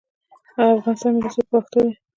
[0.55, 1.93] د افغانستان ملي سرود په پښتو دی